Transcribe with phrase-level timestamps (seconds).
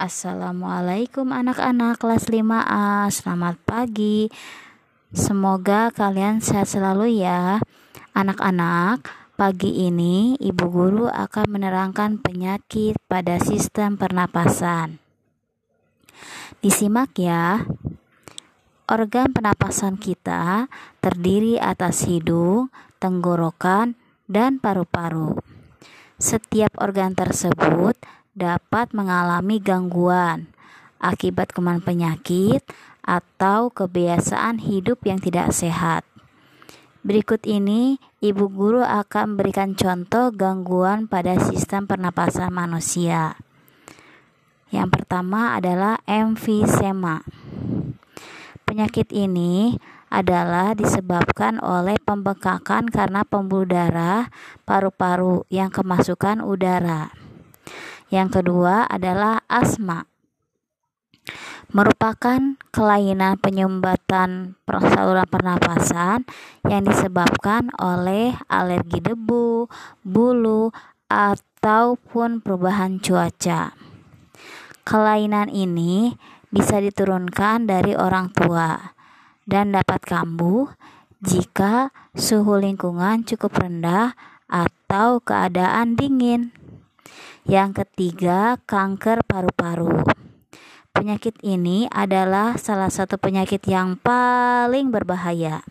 [0.00, 4.32] Assalamualaikum anak-anak kelas 5A Selamat pagi.
[5.12, 7.60] Semoga kalian sehat selalu ya.
[8.16, 9.04] Anak-anak,
[9.36, 14.96] pagi ini ibu guru akan menerangkan penyakit pada sistem pernapasan.
[16.64, 17.60] Disimak ya.
[18.88, 20.72] Organ pernapasan kita
[21.04, 25.36] terdiri atas hidung, tenggorokan, dan paru-paru.
[26.16, 27.94] Setiap organ tersebut
[28.38, 30.46] dapat mengalami gangguan
[31.02, 32.62] akibat kuman penyakit
[33.02, 36.04] atau kebiasaan hidup yang tidak sehat.
[37.06, 43.38] Berikut ini, ibu guru akan memberikan contoh gangguan pada sistem pernapasan manusia.
[44.68, 47.24] Yang pertama adalah emfisema.
[48.68, 49.80] Penyakit ini
[50.12, 54.28] adalah disebabkan oleh pembengkakan karena pembuluh darah
[54.68, 57.17] paru-paru yang kemasukan udara.
[58.08, 60.08] Yang kedua adalah asma.
[61.68, 66.24] Merupakan kelainan penyumbatan saluran pernapasan
[66.64, 69.68] yang disebabkan oleh alergi debu,
[70.00, 70.72] bulu,
[71.12, 73.76] ataupun perubahan cuaca.
[74.88, 76.16] Kelainan ini
[76.48, 78.96] bisa diturunkan dari orang tua
[79.44, 80.72] dan dapat kambuh
[81.20, 84.16] jika suhu lingkungan cukup rendah
[84.48, 86.57] atau keadaan dingin.
[87.48, 90.04] Yang ketiga, kanker paru-paru.
[90.92, 95.64] Penyakit ini adalah salah satu penyakit yang paling berbahaya.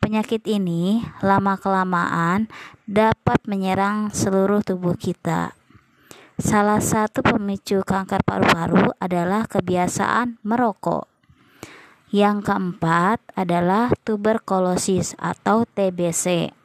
[0.00, 2.48] Penyakit ini lama-kelamaan
[2.88, 5.52] dapat menyerang seluruh tubuh kita.
[6.40, 11.04] Salah satu pemicu kanker paru-paru adalah kebiasaan merokok.
[12.08, 16.56] Yang keempat adalah tuberkulosis atau TBC.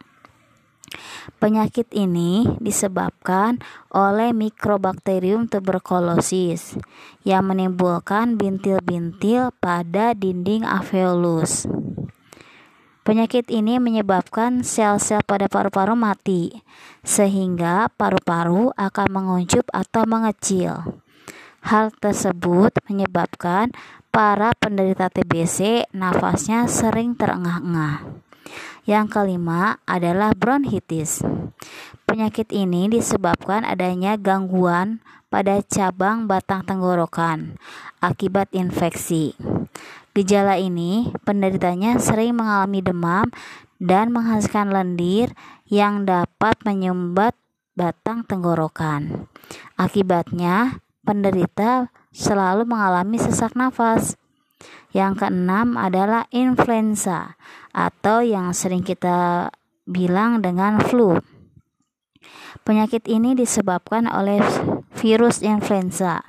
[1.37, 3.59] Penyakit ini disebabkan
[3.91, 6.79] oleh mikrobakterium tuberkulosis
[7.27, 11.65] yang menimbulkan bintil-bintil pada dinding alveolus.
[13.05, 16.49] Penyakit ini menyebabkan sel-sel pada paru-paru mati,
[17.05, 20.97] sehingga paru-paru akan menguncup atau mengecil.
[21.61, 23.69] Hal tersebut menyebabkan
[24.09, 28.24] para penderita TBC nafasnya sering terengah-engah.
[28.85, 31.25] Yang kelima adalah bronkitis.
[32.05, 35.01] Penyakit ini disebabkan adanya gangguan
[35.33, 37.57] pada cabang batang tenggorokan
[37.99, 39.33] akibat infeksi.
[40.15, 43.27] Gejala ini penderitanya sering mengalami demam
[43.81, 45.33] dan menghasilkan lendir
[45.67, 47.35] yang dapat menyumbat
[47.75, 49.27] batang tenggorokan.
[49.75, 54.15] Akibatnya, penderita selalu mengalami sesak nafas.
[54.95, 57.35] Yang keenam adalah influenza
[57.75, 59.51] atau yang sering kita
[59.83, 61.19] bilang dengan flu.
[62.65, 64.41] Penyakit ini disebabkan oleh
[64.97, 66.23] virus influenza.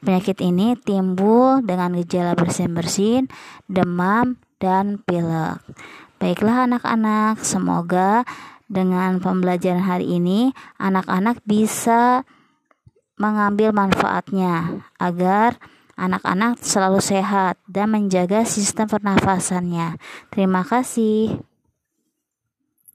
[0.00, 3.28] Penyakit ini timbul dengan gejala bersin-bersin,
[3.68, 5.60] demam, dan pilek.
[6.16, 8.24] Baiklah anak-anak, semoga
[8.70, 12.24] dengan pembelajaran hari ini anak-anak bisa
[13.20, 15.60] mengambil manfaatnya agar
[16.00, 20.00] anak-anak selalu sehat dan menjaga sistem pernafasannya.
[20.32, 21.49] Terima kasih.